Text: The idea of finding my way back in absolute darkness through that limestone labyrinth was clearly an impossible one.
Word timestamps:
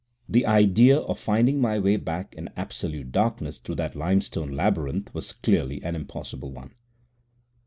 The 0.27 0.47
idea 0.47 0.97
of 0.97 1.19
finding 1.19 1.61
my 1.61 1.77
way 1.77 1.95
back 1.97 2.33
in 2.33 2.49
absolute 2.57 3.11
darkness 3.11 3.59
through 3.59 3.75
that 3.75 3.95
limestone 3.95 4.49
labyrinth 4.49 5.13
was 5.13 5.31
clearly 5.31 5.79
an 5.83 5.93
impossible 5.95 6.51
one. 6.51 6.73